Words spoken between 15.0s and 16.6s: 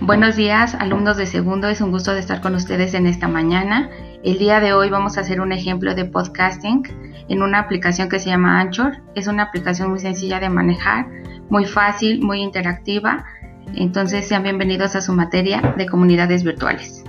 su materia de comunidades